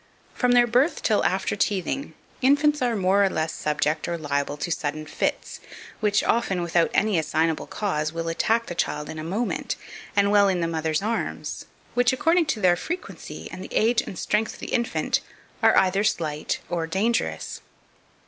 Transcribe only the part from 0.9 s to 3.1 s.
till after teething, infants are